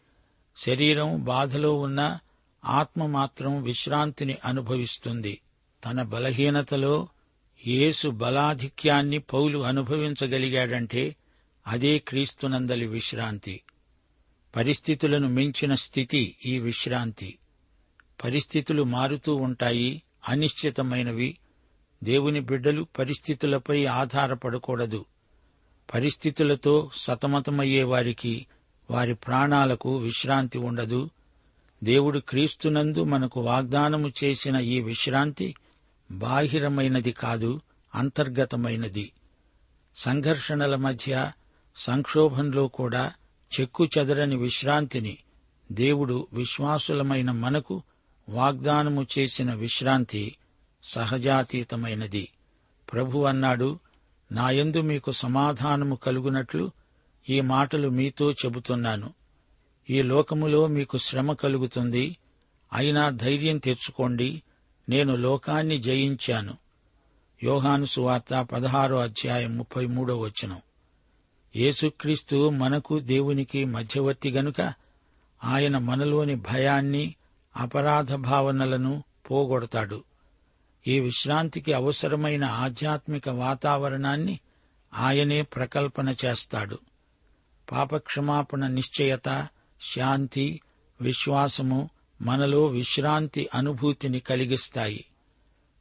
శరీరం 0.57 1.23
బాధలో 1.23 1.73
ఉన్న 1.73 2.19
ఆత్మ 2.65 3.05
మాత్రం 3.05 3.63
విశ్రాంతిని 3.63 4.37
అనుభవిస్తుంది. 4.45 5.41
తన 5.85 6.01
బలహీనతలో 6.01 7.07
యేసు 7.67 8.09
బలాధిక్యాన్ని 8.09 9.19
పౌలు 9.19 9.59
అనుభవించగలిగాడంటే 9.59 11.15
అదే 11.67 11.99
క్రీస్తునందలి 11.99 12.87
విశ్రాంతి. 12.87 13.61
పరిస్థితులను 14.55 15.27
మించిన 15.27 15.73
స్థితి 15.73 16.35
ఈ 16.45 16.59
విశ్రాంతి. 16.59 17.37
పరిస్థితులు 18.23 18.83
మారుతూ 18.83 19.35
ఉంటాయి 19.35 20.03
అనిశ్చితమైనవి 20.29 21.37
దేవుని 22.03 22.39
బిడ్డలు 22.39 22.87
పరిస్థితులపై 22.99 23.85
ఆధారపడకూడదు. 23.85 25.05
పరిస్థితులతో 25.93 26.89
సతమతమయ్యే 26.93 27.83
వారికి 27.83 28.45
వారి 28.91 29.15
ప్రాణాలకు 29.15 29.97
విశ్రాంతి 29.97 30.57
ఉండదు. 30.57 31.09
దేవుడు 31.83 32.19
క్రీస్తునందు 32.19 33.03
మనకు 33.03 33.41
వాగ్దానము 33.41 34.11
చేసిన 34.23 34.55
ఈ 34.55 34.81
విశ్రాంతి 34.81 35.55
బాహిరమైనది 36.11 37.11
కాదు 37.11 37.61
అంతర్గతమైనది. 37.95 39.11
సంఘర్షణల 39.95 40.75
మధ్య 40.75 41.31
సంక్షోభంలో 41.75 42.67
కూడా 42.67 43.13
చెక్కు 43.59 43.85
చెదరని 43.85 44.35
విశ్రాంతిని 44.37 45.17
దేవుడు 45.71 46.27
విశ్వాసులమైన 46.33 47.31
మనకు 47.31 47.83
వాగ్దానము 48.29 49.07
చేసిన 49.17 49.53
విశ్రాంతి 49.53 50.35
సహజాతీతమైనది. 50.89 52.29
ప్రభు 52.93 53.19
అన్నాడు 53.19 53.79
నాయందు 54.31 54.81
మీకు 54.81 55.11
సమాధానము 55.11 55.95
కలుగునట్లు 55.95 56.71
ఈ 57.29 57.41
మాటలు 57.41 57.89
మీతో 57.89 58.31
చెబుతున్నాను. 58.31 59.13
ఈ 59.89 60.01
లోకములో 60.01 60.67
మీకు 60.67 60.97
శ్రమ 60.97 61.33
కలుగుతుంది. 61.33 62.17
అయినా 62.73 63.09
ధైర్యం 63.09 63.57
తెచ్చుకోండి. 63.57 64.43
నేను 64.89 65.15
లోకాన్ని 65.15 65.77
జయించాను. 65.77 66.57
యోహాను 67.43 67.85
సువార్త 67.85 68.47
పదహారో 68.53 68.99
అధ్యాయం 68.99 69.57
ముప్పై 69.57 69.85
మూడో 69.85 70.17
వచనం. 70.17 70.61
యేసుక్రీస్తు 71.55 72.49
మనకు 72.49 72.99
దేవునికి 72.99 73.65
మధ్యవర్తి 73.65 74.31
గనుక 74.31 74.73
ఆయన 75.43 75.77
మనలోని 75.77 76.35
భయాన్ని 76.35 77.15
అపరాధ 77.57 78.13
భావనలను 78.13 79.03
పోగొడతాడు. 79.31 80.03
ఈ 80.87 80.99
విశ్రాంతికి 80.99 81.73
అవసరమైన 81.73 82.45
ఆధ్యాత్మిక 82.45 83.29
వాతావరణాన్ని 83.29 84.39
ఆయనే 84.93 85.41
ప్రకల్పన 85.41 86.15
చేస్తాడు. 86.25 86.79
పాపక్షమాపణ 87.71 88.67
నిశ్చయత 88.67 89.47
శాంతి 89.95 90.61
విశ్వాసము 91.01 91.89
మనలో 92.21 92.65
విశ్రాంతి 92.65 93.49
అనుభూతిని 93.55 94.19
కలిగిస్తాయి. 94.19 95.05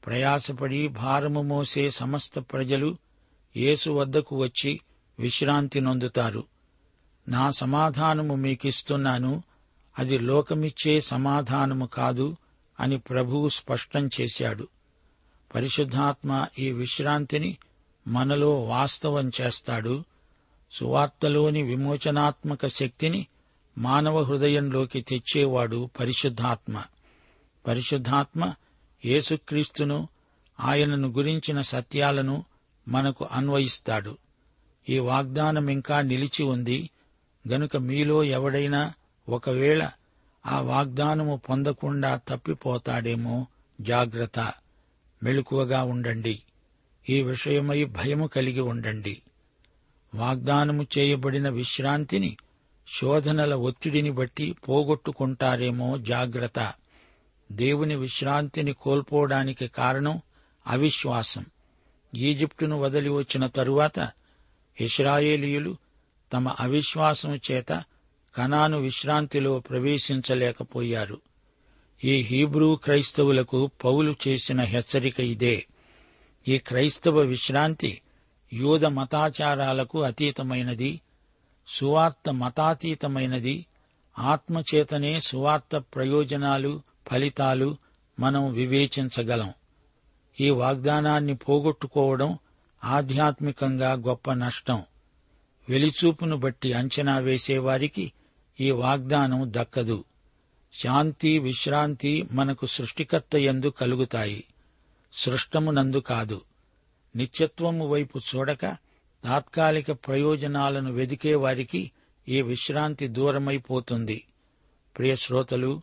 ప్రయాసపడి 0.06 0.88
భారము 0.88 1.42
మోసే 1.42 1.90
సమస్త 1.90 2.38
ప్రజలు 2.38 2.96
యేసు 3.56 3.90
వద్దకు 3.90 4.36
వచ్చి 4.36 4.80
విశ్రాంతి 5.18 5.80
నొందుతారు. 5.80 6.44
నా 7.28 7.50
సమాధానము 7.50 8.34
మీకిస్తున్నాను 8.34 9.42
అది 9.98 10.18
లోకమిచ్చే 10.18 11.00
సమాధానము 11.00 11.86
కాదు 11.86 12.36
అని 12.80 12.98
ప్రభువు 12.98 13.48
స్పష్టం 13.48 14.10
చేశాడు. 14.20 14.68
పరిశుద్ధాత్మ 15.54 16.46
ఈ 16.58 16.72
విశ్రాంతిని 16.72 17.56
మనలో 18.08 18.62
వాస్తవం 18.62 19.30
చేస్తాడు. 19.40 20.04
సువార్తలోని 20.72 21.62
విమోచనాత్మక 21.62 22.66
శక్తిని 22.66 23.26
మానవ 23.78 24.22
హృదయంలోకి 24.22 25.00
తెచ్చేవాడు 25.00 25.90
పరిశుద్ధాత్మ. 26.00 26.82
పరిశుద్ధాత్మ 27.66 28.54
యేసుక్రీస్తును 29.04 30.08
ఆయనను 30.60 31.08
గురించిన 31.08 31.60
సత్యాలను 31.60 32.44
మనకు 32.88 33.28
అన్వయిస్తాడు. 33.32 34.18
ఈ 34.88 34.98
వాగ్దానం 34.98 35.68
ఇంకా 35.68 36.00
నిలిచి 36.00 36.42
ఉంది. 36.42 36.90
గనుక 37.48 37.76
మీలో 37.76 38.24
ఎవడైనా 38.24 38.92
ఒకవేళ 39.28 39.90
ఆ 40.46 40.60
వాగ్దానము 40.60 41.40
పొందకుండా 41.48 42.20
తప్పిపోతాడేమో 42.28 43.46
జాగ్రత్త. 43.80 44.52
మెలకువగా 45.22 45.82
ఉండండి. 45.82 46.42
ఈ 47.10 47.22
విషయమై 47.22 47.84
భయము 47.84 48.26
కలిగి 48.26 48.60
ఉండండి. 48.60 49.22
వాగ్దానము 50.14 50.86
చేయబడిన 50.98 51.48
విశ్రాంతిని 51.48 52.36
శోధనల 53.00 53.54
ఒత్తిడిని 53.54 54.10
బట్టి 54.10 54.56
పోగొట్టుకుంటారేమో 54.68 55.98
జాగ్రత్త. 55.98 56.74
దేవుని 57.52 57.96
విశ్రాంతిని 57.96 58.72
కోల్పోవడానికి 58.72 59.68
కారణం 59.68 60.20
అవిశ్వాసం. 60.66 61.46
ఈజిప్టును 62.14 62.80
వదిలి 62.80 63.08
వచ్చిన 63.08 63.46
తరువాత 63.46 64.10
ఇస్రాయేలీయులు 64.80 65.76
తమ 66.32 66.48
అవిశ్వాసం 66.48 67.40
చేత 67.50 67.84
కనాను 68.36 68.78
విశ్రాంతిలో 68.78 69.60
ప్రవేశించలేకపోయారు. 69.60 71.20
ఈ 72.04 72.22
హీబ్రూ 72.22 72.76
క్రైస్తవులకు 72.76 73.70
పౌలు 73.84 74.16
చేసిన 74.28 74.60
హెచ్చరిక 74.60 75.20
ఇదే. 75.20 75.66
ఈ 76.48 76.58
క్రైస్తవ 76.58 77.18
విశ్రాంతి 77.18 78.00
యూద 78.52 78.84
మతాచారాలకు 78.84 80.02
అతీతమైనది 80.02 81.00
సువార్త 81.68 82.32
మతాతీతమైనది 82.32 83.66
ఆత్మచేతనే 84.18 85.20
సువార్త 85.20 85.76
ప్రయోజనాలు 85.76 86.82
ఫలితాలు 87.10 87.76
మనం 88.20 88.52
వివేచించగలం. 88.52 89.52
ఈ 90.40 90.50
వాగ్దానాన్ని 90.50 91.34
పోగొట్టుకోవడం 91.34 92.38
ఆధ్యాత్మికంగా 92.84 93.92
గొప్ప 93.92 94.32
నష్టం. 94.32 94.82
వెలిచూపును 95.68 96.36
బట్టి 96.36 96.72
అంచనా 96.72 97.18
వేసేవారికి 97.18 98.12
ఈ 98.60 98.70
వాగ్దానం 98.70 99.44
దక్కదు. 99.46 100.04
శాంతి 100.72 101.38
విశ్రాంతి 101.38 102.26
మనకు 102.32 102.66
సృష్టికర్త 102.66 103.36
ఎందు 103.36 103.68
కలుగుతాయి. 103.68 104.44
సృష్టమునందు 105.12 105.98
కాదు. 105.98 106.40
నిత్యత్వము 107.16 107.88
వైపు 107.88 108.18
చూడక 108.18 108.76
తాత్కాలిక 109.24 109.92
ప్రయోజనాలను 109.92 110.92
వెదికే 110.92 111.34
వారికి 111.34 111.90
ఈ 112.28 112.42
విశ్రాంతి 112.42 113.08
దూరమైపోతుంది. 113.08 114.24
ప్రియ 114.98 115.16
శ్రోతలు 115.16 115.80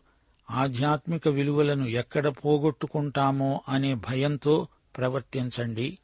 ఆధ్యాత్మిక 0.50 1.28
విలువలను 1.28 1.86
ఎక్కడ 1.86 2.28
పోగొట్టుకుంటామో 2.28 3.60
అనే 3.68 3.94
భయంతో 3.94 4.68
ప్రవర్తించండి. 4.96 5.98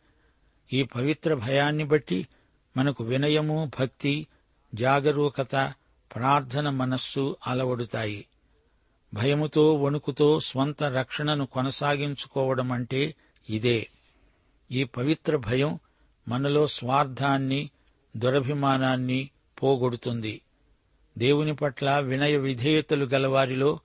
ఈ 0.73 0.83
పవిత్ర 0.83 1.35
భయాన్ని 1.35 1.85
బట్టి 1.85 2.29
మనకు 2.77 3.05
వినయము 3.05 3.71
భక్తి 3.81 4.27
జాగరూకత 4.75 5.73
ప్రార్థన 6.15 6.71
మనస్సు 6.71 7.37
అలవడుతాయి. 7.47 8.27
భయముతో 9.15 9.75
వణుకుతో 9.75 10.41
స్వంత 10.41 10.83
రక్షణను 10.83 11.47
కొనసాగించుకోవడం 11.47 12.73
అంటే 12.73 13.15
ఇదే. 13.51 13.91
ఈ 14.71 14.85
పవిత్ర 14.85 15.37
భయం 15.37 15.79
మనలో 16.29 16.67
స్వార్థాన్ని 16.67 17.71
దురభిమానాన్ని 18.17 19.31
పోగొడుతుంది. 19.63 20.43
దేవుని 21.19 21.55
పట్ల 21.55 21.99
వినయ 21.99 22.37
విధేయతలు 22.37 23.05
గలవారిలో 23.05 23.81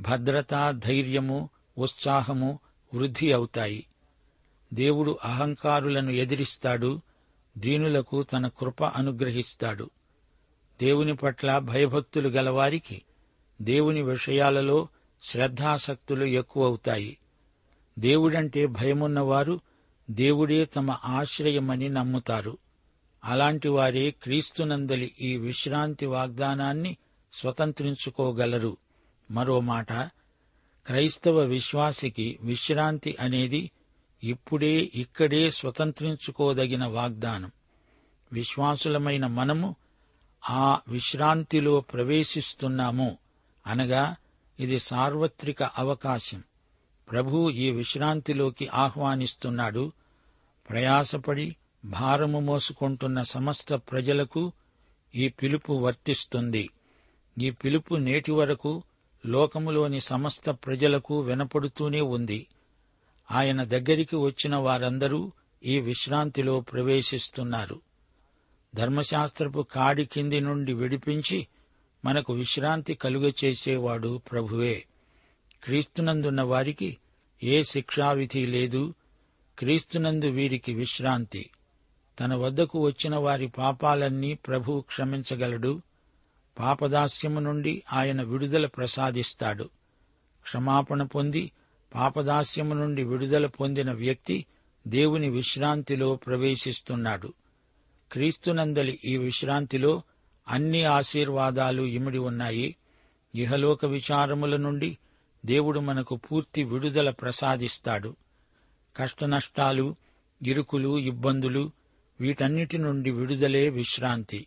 భద్రత 0.00 0.70
ధైర్యము 0.70 1.50
ఉత్సాహము 1.78 2.58
వృద్ధి 2.94 3.32
అవుతాయి. 3.32 3.86
దేవుడు 4.74 5.18
అహంకారులను 5.24 6.10
ఎదిరిస్తాడు 6.10 7.00
దీనులకు 7.58 8.22
తన 8.22 8.48
కృప 8.48 8.84
అనుగ్రహిస్తాడు. 8.84 9.90
దేవుని 10.80 11.16
పట్ల 11.16 11.58
భయభక్తులు 11.58 12.28
గలవారికి 12.28 13.02
దేవుని 13.62 14.02
విషయాలలో 14.02 14.88
శ్రద్ధాసక్తులు 15.22 16.24
ఎక్కువవుతాయి. 16.24 17.18
దేవుడంటే 17.98 18.66
భయమున్నవారు 18.66 19.60
దేవుడే 20.10 20.64
తమ 20.64 20.96
ఆశ్రయమని 21.04 21.88
నమ్ముతారు. 21.88 22.58
అలాంటి 23.24 23.68
వారే 23.68 24.10
క్రీస్తునందలి 24.10 25.12
ఈ 25.20 25.36
విశ్రాంతి 25.36 26.06
వాగ్దానాన్ని 26.06 26.96
స్వతంత్రించుకోగలరు. 27.32 28.76
మరో 29.30 29.60
మాట 29.60 29.92
క్రైస్తవ 30.86 31.38
విశ్వాసికి 31.40 32.38
విశ్రాంతి 32.40 33.16
అనేది 33.20 33.70
ఇప్పుడే 34.24 34.90
ఇక్కడే 34.94 35.50
స్వతంత్రించుకోదగిన 35.50 36.86
వాగ్దానం. 36.86 37.50
విశ్వాసులమైన 38.32 39.26
మనము 39.26 39.76
ఆ 40.50 40.80
విశ్రాంతిలో 40.88 41.80
ప్రవేశిస్తున్నాము. 41.80 43.18
అనగా 43.66 44.16
ఇది 44.60 44.78
సార్వత్రిక 44.78 45.62
అవకాశం. 45.62 46.42
ప్రభు 47.10 47.50
ఈ 47.50 47.70
విశ్రాంతిలోకి 47.70 48.68
ఆహ్వానిస్తున్నాడు. 48.68 49.92
ప్రయాసపడి 50.70 51.56
భారము 51.84 52.40
మోసుకుంటున్న 52.40 53.22
సమస్త 53.22 53.74
ప్రజలకు 53.74 54.52
ఈ 55.14 55.28
పిలుపు 55.28 55.72
వర్తిస్తుంది. 55.72 56.70
ఈ 57.42 57.50
పిలుపు 57.50 57.94
నేటి 57.94 58.32
వరకు 58.32 58.82
లోకములోని 59.26 60.00
సమస్త 60.00 60.50
ప్రజలకు 60.50 61.20
వినపడుతూనే 61.20 62.00
ఉంది. 62.00 62.46
ఆయన 63.30 63.64
దగ్గరికి 63.64 64.16
వచ్చిన 64.16 64.56
వారందరూ 64.56 65.32
ఈ 65.64 65.80
విశ్రాంతిలో 65.80 66.60
ప్రవేశిస్తున్నారు. 66.60 67.80
ధర్మశాస్త్రపు 68.74 69.66
కాడి 69.72 70.04
కింది 70.04 70.40
నుండి 70.40 70.72
విడిపించి 70.72 71.46
మనకు 72.04 72.32
విశ్రాంతి 72.32 72.94
కలుగచేసేవాడు 72.94 74.20
ప్రభువే. 74.30 74.84
క్రీస్తునందున్న 75.64 76.42
వారికి 76.42 76.96
ఏ 77.42 77.62
శిక్షావిధి 77.62 78.46
లేదు. 78.46 78.94
క్రీస్తునందు 79.58 80.26
వీరికి 80.26 80.74
విశ్రాంతి. 80.74 81.50
తన 82.20 82.34
వద్దకు 82.34 82.80
వచ్చిన 82.80 83.16
వారి 83.16 83.48
పాపాలన్నీ 83.48 84.34
ప్రభు 84.34 84.80
క్షమించగలడు. 84.80 85.82
పాపదాస్యము 86.58 87.40
నుండి 87.40 87.82
ఆయన 87.92 88.22
విడుదల 88.22 88.66
ప్రసాదిస్తాడు. 88.66 89.64
క్షమాపణ 90.42 91.02
పొంది 91.02 91.50
పాపదాస్యము 91.94 92.74
నుండి 92.74 93.04
విడుదల 93.04 93.46
పొందిన 93.46 93.92
వ్యక్తి 93.92 94.46
దేవుని 94.88 95.30
విశ్రాంతిలో 95.30 96.16
ప్రవేశిస్తున్నాడు. 96.16 97.32
క్రీస్తునందలి 98.12 99.00
ఈ 99.04 99.16
విశ్రాంతిలో 99.16 100.02
అన్ని 100.48 100.84
ఆశీర్వాదాలు 100.84 101.82
ఇమిడి 101.82 102.18
ఉన్నాయి. 102.18 102.76
ఇహలోక 103.34 103.84
విచారముల 103.84 104.56
నుండి 104.56 104.98
దేవుడు 105.46 105.80
మనకు 105.80 106.16
పూర్తి 106.16 106.64
విడుదల 106.64 107.10
ప్రసాదిస్తాడు. 107.10 108.16
కష్టనష్టాలు 108.96 109.96
ఇరుకులు 110.42 110.98
ఇబ్బందులు 110.98 111.70
వీటన్నిటి 112.20 112.78
నుండి 112.78 113.10
విడుదలే 113.10 113.68
విశ్రాంతి. 113.68 114.46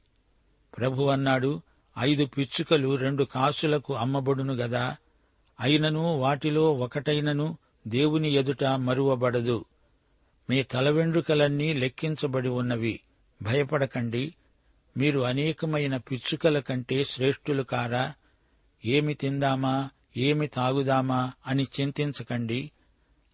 ప్రభు 0.78 1.04
అన్నాడు 1.04 1.62
ఐదు 2.00 2.26
పిచ్చుకలు 2.26 2.96
రెండు 2.96 3.24
కాసులకు 3.24 3.94
అమ్మబడును 3.94 4.54
గదా. 4.54 4.98
అయినను 5.60 6.18
వాటిలో 6.18 6.74
ఒకటైనను 6.74 7.58
దేవుని 7.88 8.32
ఎదుట 8.32 8.64
మరువబడదు. 8.64 9.66
మీ 10.50 10.64
తల 10.64 10.90
వెండ్రుకలన్నీ 10.90 11.74
లెక్కించబడి 11.74 12.50
ఉన్నవి. 12.50 13.00
భయపడకండి. 13.42 14.34
మీరు 14.98 15.20
అనేకమైన 15.20 15.98
పిచ్చుకల 15.98 16.60
కంటే 16.60 17.04
శ్రేష్ఠులు 17.04 17.64
కారా? 17.64 18.14
ఏమి 18.86 19.14
తిందామా? 19.14 19.90
ఏమి 20.18 20.48
తాగుదామా? 20.48 21.32
అని 21.48 21.68
చింతించకండి. 21.82 22.72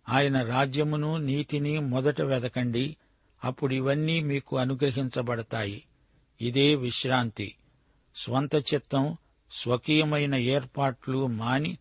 ఆయన 0.09 0.43
రాజ్యమును 0.43 1.17
నీతిని 1.17 1.79
మొదట 1.79 2.21
వెదకండి. 2.21 2.95
అప్పుడు 3.43 3.73
ఇవన్నీ 3.73 4.19
మీకు 4.19 4.57
అనుగ్రహించబడతాయి. 4.57 5.83
ఇదే 6.41 6.75
విశ్రాంతి. 6.75 7.55
స్వంత 8.15 8.55
చిత్తం 8.55 9.17
స్వకీయమైన 9.51 10.35
ఏర్పాట్లు 10.35 11.27
మాని 11.27 11.77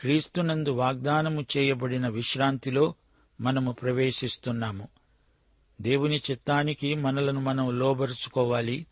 క్రీస్తునందు 0.00 0.70
వాగ్దానము 0.70 1.46
చేయబడిన 1.56 2.08
విశ్రాంతిలో 2.08 2.94
మనము 3.40 3.72
ప్రవేశిస్తున్నాము. 3.72 4.88
దేవుని 5.80 6.16
చిత్తానికి 6.30 6.94
మనలను 6.94 7.40
మనం 7.40 7.78
లోబరుచుకోవాలి. 7.78 8.86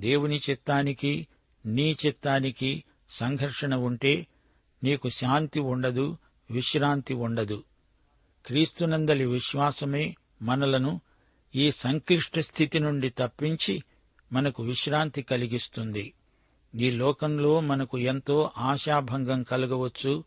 దేవుని 0.00 0.40
చిత్తానికి 0.50 1.28
నీ 1.66 1.96
చిత్తానికి 2.06 2.84
సంఘర్షణ 3.10 3.74
ఉంటే 3.74 4.26
నీకు 4.84 5.08
శాంతి 5.08 5.60
ఉండదు 5.60 6.16
విశ్రాంతి 6.50 7.14
ఉండదు. 7.14 7.64
క్రీస్తునందలి 8.46 9.26
విశ్వాసమే 9.26 10.16
మనలను 10.42 11.00
ఈ 11.54 11.70
సంక్లిష్ట 11.70 12.38
స్థితి 12.38 12.78
నుండి 12.78 13.10
తప్పించి 13.10 13.82
మనకు 14.32 14.62
విశ్రాంతి 14.62 15.22
కలిగిస్తుంది. 15.22 16.14
ఈ 16.74 16.90
లోకంలో 16.90 17.60
మనకు 17.60 17.98
ఎంతో 17.98 18.50
ఆశాభంగం 18.58 19.42
కలగవచ్చు. 19.42 20.24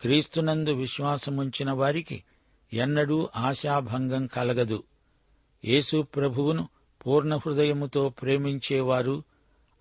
క్రీస్తునందు 0.00 0.70
విశ్వాసముంచిన 0.70 1.70
వారికి 1.70 2.24
ఎన్నడూ 2.72 3.28
ఆశాభంగం 3.36 4.26
కలగదు. 4.26 4.82
యేసు 5.64 6.02
ప్రభువును 6.02 6.68
పూర్ణ 7.06 7.36
హృదయముతో 7.36 8.08
ప్రేమించేవారు 8.08 9.22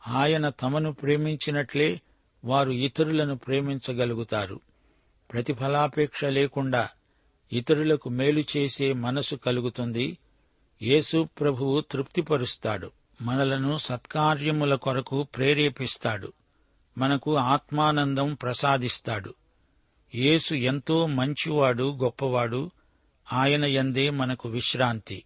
ఆయన 0.08 0.50
తమను 0.50 0.94
ప్రేమించినట్లే 0.94 2.02
వారు 2.46 2.72
ఇతరులను 2.72 3.38
ప్రేమించగలుగుతారు. 3.38 4.60
ప్రతిఫలాపేక్ష 5.32 6.26
లేకుండా 6.26 6.90
ఇతరులకు 7.54 8.10
మేలు 8.10 8.44
చేసే 8.58 8.94
మనసు 8.94 9.36
కలుగుతుంది. 9.36 10.18
యేసు 10.82 11.28
ప్రభువు 11.40 11.82
తృప్తిపరుస్తాడు. 11.82 12.92
మనలను 13.22 13.78
సత్కార్యముల 13.78 14.76
కొరకు 14.76 15.24
ప్రేరేపిస్తాడు. 15.24 16.34
మనకు 16.98 17.36
ఆత్మానందం 17.36 18.34
ప్రసాదిస్తాడు. 18.34 19.36
యేసు 20.16 20.56
ఎంతో 20.56 21.06
మంచివాడు 21.06 21.98
గొప్పవాడు. 22.04 22.72
ఆయన 23.34 23.66
ఎందే 23.66 24.10
మనకు 24.10 24.50
విశ్రాంతి. 24.50 25.24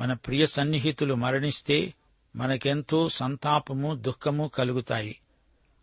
మన 0.00 0.12
ప్రియ 0.12 0.46
సన్నిహితులు 0.46 1.14
మరణిస్తే 1.14 1.94
మనకెంతో 2.36 3.08
సంతాపము 3.08 3.94
దుఃఖము 3.94 4.50
కలుగుతాయి. 4.54 5.20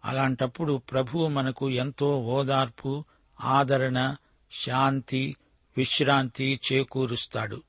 అలాంటప్పుడు 0.06 0.78
ప్రభువు 0.78 1.28
మనకు 1.28 1.69
ఎంతో 1.69 2.19
ఓదార్పు 2.19 3.06
ఆదరణ 3.41 4.15
శాంతి 4.52 5.36
విశ్రాంతి 5.78 6.60
చేకూరుస్తాడు. 6.73 7.63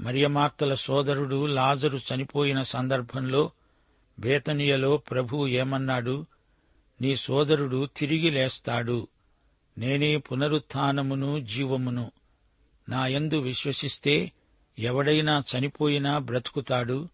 మరియమార్తల 0.00 0.74
సోదరుడు 0.74 1.46
లాజరు 1.46 1.98
చనిపోయిన 1.98 2.62
సందర్భంలో 2.62 3.50
బేతనియలో 4.18 4.96
ప్రభువు 4.96 5.46
ఏమన్నాడు 5.46 6.26
నీ 7.00 7.16
సోదరుడు 7.16 7.88
తిరిగి 7.96 8.30
లేస్తాడు. 8.30 9.08
నేనే 9.78 10.16
పునరుత్నమును 10.16 11.40
జీవమును. 11.40 12.12
నాయందు 12.88 13.38
విశ్వసిస్తే 13.38 14.32
ఎవడైనా 14.78 15.42
చనిపోయినా 15.56 16.18
బ్రతుకుతాడు 16.18 17.08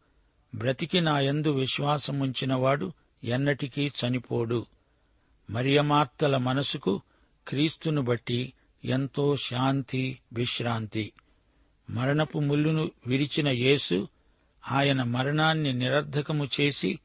బ్రతికి 0.55 1.01
నాయందు 1.01 1.51
విశ్వాసముంచినవాడు 1.51 2.93
ఎన్నటికీ 3.25 3.87
చనిపోడు. 3.87 4.67
మరియమార్తల 5.51 6.37
మనసుకు 6.37 7.01
క్రీస్తును 7.49 8.03
బట్టి 8.03 8.53
ఎంతో 8.85 9.37
శాంతి 9.37 10.19
విశ్రాంతి. 10.33 11.13
మరణపు 11.91 12.39
ముల్లును 12.39 12.91
విరిచిన 13.07 13.49
యేసు 13.49 14.09
ఆయన 14.71 15.03
మరణాన్ని 15.03 15.73
నిరర్ధకము 15.73 16.49
చేసి 16.61 16.99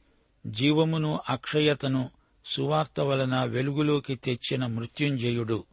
జీవమును 0.48 1.20
అక్షయతను 1.30 2.10
సువార్త 2.46 3.00
వలన 3.00 3.44
వెలుగులోకి 3.44 4.16
తెచ్చిన 4.16 4.66
మృత్యుంజయుడు. 4.66 5.64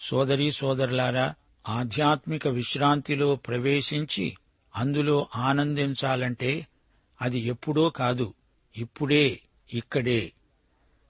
సోదరీ 0.00 0.52
సోదరులారా 0.52 1.34
ఆధ్యాత్మిక 1.68 2.48
విశ్రాంతిలో 2.48 3.36
ప్రవేశించి 3.36 4.36
అందులో 4.76 5.26
ఆనందించాలంటే 5.36 6.66
అది 7.22 7.38
ఎప్పుడో 7.38 7.90
కాదు 7.90 8.34
ఇప్పుడే 8.76 9.40
ఇక్కడే. 9.74 10.32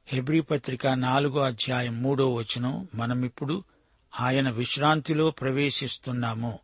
హెబ్రీ 0.06 0.40
పత్రిక 0.40 0.86
నాలుగో 0.86 1.40
అధ్యాయం 1.40 2.02
మూడో 2.02 2.34
వచనం 2.34 2.88
మనమిప్పుడు 2.94 3.64
ఆయన 4.20 4.50
విశ్రాంతిలో 4.50 5.30
ప్రవేశిస్తున్నాము. 5.30 6.58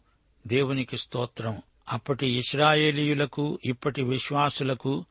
దేవునికి 0.46 0.96
స్తోత్రం. 0.96 1.62
అప్పటి 1.92 2.38
ఇస్రాయేలీయులకు 2.38 3.58
ఇప్పటి 3.64 4.02
విశ్వాసులకు 4.02 5.04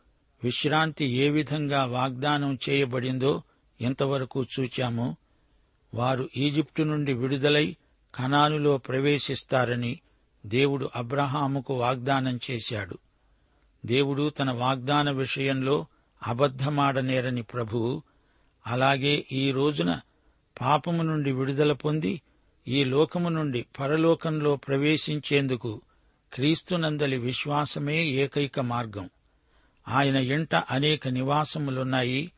విశ్రాంతి 0.44 1.06
ఏ 1.06 1.30
విధంగా 1.30 1.86
వాగ్దానం 1.86 2.60
చేయబడిందో 2.70 3.44
ఇంతవరకు 3.82 4.44
చూచాము. 4.44 5.18
వారు 5.94 6.30
ఈజిప్టు 6.38 6.84
నుండి 6.84 7.14
విడుదలై 7.14 7.76
ఖనానులో 8.18 8.78
ప్రవేశిస్తారని 8.78 10.00
దేవుడు 10.46 10.90
అబ్రహాముకు 10.96 11.74
వాగ్దానం 11.74 12.40
చేశాడు. 12.52 12.98
దేవుడు 13.86 14.30
తన 14.30 14.52
వాగ్దాన 14.52 15.12
విషయంలో 15.12 15.86
అబద్ధమాడనేరని 16.28 17.44
ప్రభువు 17.44 18.04
అలాగే 18.68 19.26
ఈ 19.32 19.52
రోజున 19.52 20.00
పాపము 20.62 21.04
నుండి 21.04 21.32
విడుదల 21.32 21.74
పొంది 21.74 22.22
ఈ 22.68 22.84
లోకము 22.84 23.30
నుండి 23.30 23.66
పరలోకంలో 23.80 24.56
ప్రవేశించేందుకు 24.56 25.82
క్రీస్తునందలి 26.34 27.18
విశ్వాసమే 27.18 28.06
ఏకైక 28.06 28.60
మార్గం. 28.60 29.10
ఆయన 29.88 30.16
ఇంట 30.16 30.56
అనేక 30.56 31.08
నివాసములున్నాయి. 31.08 32.32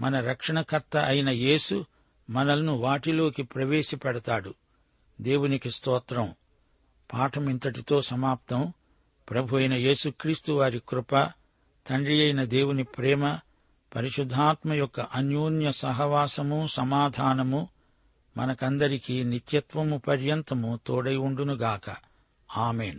మన 0.00 0.20
రక్షణకర్త 0.20 0.96
అయిన 0.96 1.28
యేసు 1.28 1.84
మనల్ను 2.30 2.76
వాటిలోకి 2.76 3.42
ప్రవేశపెడతాడు. 3.42 4.54
దేవునికి 5.20 5.70
స్తోత్రం. 5.70 6.34
పాఠం 7.12 7.50
ఇంతటితో 7.50 8.00
సమాప్తం. 8.00 8.72
ప్రభు 9.30 9.56
అయిన 9.56 9.74
యేసుక్రీస్తు 9.74 10.52
వారి 10.52 10.82
కృప 10.88 11.16
తండ్రి 11.86 12.22
అయిన 12.22 12.44
దేవుని 12.44 12.84
ప్రేమ 12.84 13.38
పరిశుద్ధాత్మ 13.96 14.72
యొక్క 14.72 15.00
అన్యోన్య 15.00 15.72
సహవాసము 15.72 16.66
సమాధానము 16.66 17.68
మనకందరికీ 18.36 19.24
నిత్యత్వము 19.24 19.98
పర్యంతము 19.98 20.80
తోడై 20.86 21.16
ఉండునుగాక. 21.16 21.96
ఆమెన్. 22.56 22.98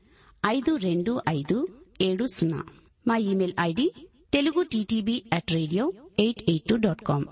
ఐదు 0.45 0.75
రెండు 0.75 1.21
ఐదు 1.29 1.67
ఏడు 2.01 2.25
సున్నా. 2.25 2.63
మా 3.07 3.17
email 3.17 3.53
ID 3.59 3.93
Telugu 4.33 4.61
TTB 4.63 5.23
at 5.33 5.51
radio 5.51 5.93
eight 6.19 6.41
eight 6.49 6.63
two 6.63 6.75
dot 6.75 7.01
com. 7.01 7.25